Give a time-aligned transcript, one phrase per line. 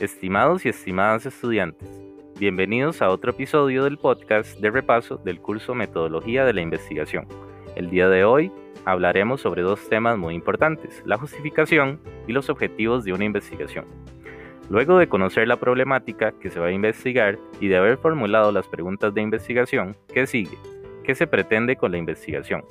[0.00, 1.86] Estimados y estimadas estudiantes,
[2.38, 7.26] bienvenidos a otro episodio del podcast de repaso del curso Metodología de la Investigación.
[7.76, 8.50] El día de hoy
[8.86, 13.84] hablaremos sobre dos temas muy importantes, la justificación y los objetivos de una investigación.
[14.70, 18.66] Luego de conocer la problemática que se va a investigar y de haber formulado las
[18.68, 20.56] preguntas de investigación, ¿qué sigue?
[21.04, 22.64] ¿Qué se pretende con la investigación?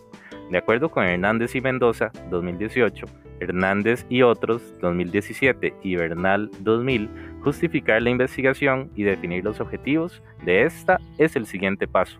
[0.49, 3.05] De acuerdo con Hernández y Mendoza, 2018,
[3.39, 7.09] Hernández y otros, 2017 y Bernal, 2000,
[7.41, 12.19] justificar la investigación y definir los objetivos de esta es el siguiente paso.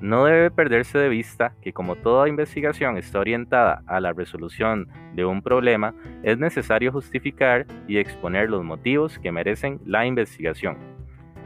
[0.00, 5.24] No debe perderse de vista que como toda investigación está orientada a la resolución de
[5.24, 10.76] un problema, es necesario justificar y exponer los motivos que merecen la investigación.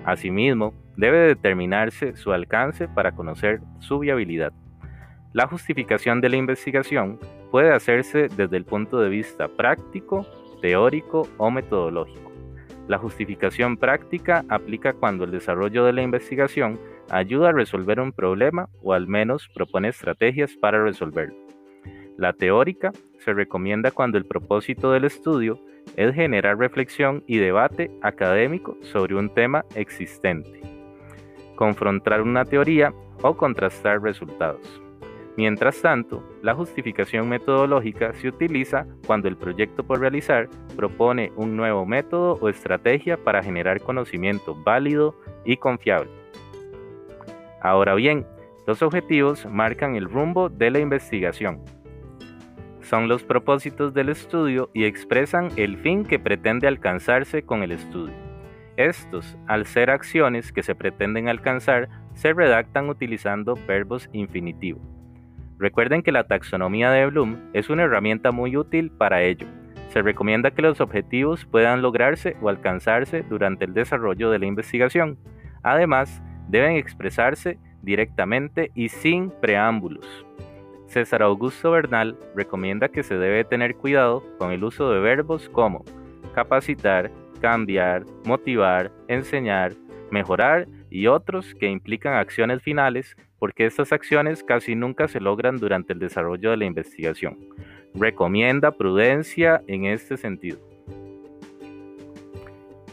[0.05, 4.53] Asimismo, debe determinarse su alcance para conocer su viabilidad.
[5.33, 7.19] La justificación de la investigación
[7.51, 10.27] puede hacerse desde el punto de vista práctico,
[10.61, 12.31] teórico o metodológico.
[12.87, 18.69] La justificación práctica aplica cuando el desarrollo de la investigación ayuda a resolver un problema
[18.83, 21.37] o al menos propone estrategias para resolverlo.
[22.19, 25.59] La teórica se recomienda cuando el propósito del estudio
[25.97, 30.61] es generar reflexión y debate académico sobre un tema existente,
[31.57, 34.82] confrontar una teoría o contrastar resultados.
[35.37, 41.87] Mientras tanto, la justificación metodológica se utiliza cuando el proyecto por realizar propone un nuevo
[41.87, 45.15] método o estrategia para generar conocimiento válido
[45.47, 46.11] y confiable.
[47.63, 48.27] Ahora bien,
[48.67, 51.61] los objetivos marcan el rumbo de la investigación.
[52.83, 58.15] Son los propósitos del estudio y expresan el fin que pretende alcanzarse con el estudio.
[58.77, 65.02] Estos, al ser acciones que se pretenden alcanzar, se redactan utilizando verbos infinitivos.
[65.63, 69.47] Recuerden que la taxonomía de Bloom es una herramienta muy útil para ello.
[69.91, 75.19] Se recomienda que los objetivos puedan lograrse o alcanzarse durante el desarrollo de la investigación.
[75.63, 80.27] Además, deben expresarse directamente y sin preámbulos.
[80.87, 85.85] César Augusto Bernal recomienda que se debe tener cuidado con el uso de verbos como
[86.35, 87.09] capacitar,
[87.41, 89.75] cambiar, motivar, enseñar,
[90.11, 95.93] mejorar y otros que implican acciones finales porque estas acciones casi nunca se logran durante
[95.93, 97.37] el desarrollo de la investigación.
[97.93, 100.61] Recomienda prudencia en este sentido.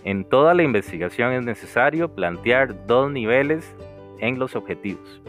[0.03, 3.75] En toda la investigación es necesario plantear dos niveles
[4.21, 5.21] en los objetivos.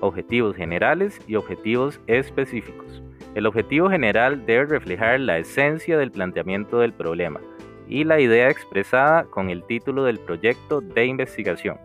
[0.00, 3.00] Objetivos generales y objetivos específicos.
[3.36, 7.40] El objetivo general debe reflejar la esencia del planteamiento del problema,
[7.86, 11.78] y la idea expresada con el título del proyecto de investigación.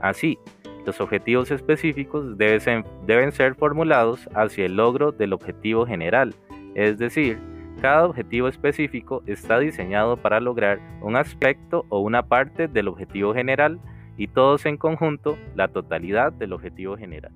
[0.00, 0.38] Así,
[0.86, 6.34] los objetivos específicos deben ser, formulados hacia el logro del objetivo general,
[6.74, 7.38] es decir,
[7.80, 13.78] cada objetivo específico está diseñado para lograr un aspecto o una parte del objetivo general
[14.16, 17.32] y todos en conjunto la totalidad del objetivo general.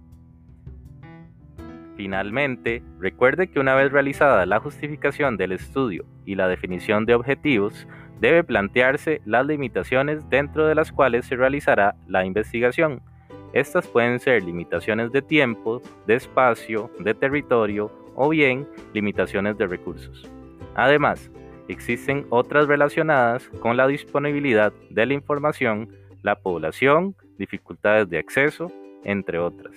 [1.96, 7.86] Finalmente, recuerde que una vez realizada la justificación del estudio y la definición de objetivos,
[8.22, 13.02] debe plantearse las limitaciones dentro de las cuales se realizará la investigación.
[13.52, 20.28] Estas pueden ser limitaciones de tiempo, de espacio, de territorio o bien limitaciones de recursos.
[20.74, 21.30] Además,
[21.68, 25.88] existen otras relacionadas con la disponibilidad de la información,
[26.22, 28.72] la población, dificultades de acceso,
[29.04, 29.76] entre otras.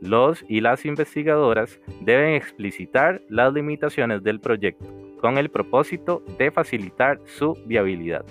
[0.00, 4.86] Los y las investigadoras deben explicitar las limitaciones del proyecto
[5.20, 8.24] con el propósito de facilitar su viabilidad.